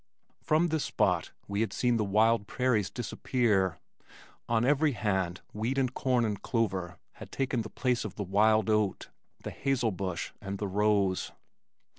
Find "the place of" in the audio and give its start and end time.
7.61-8.15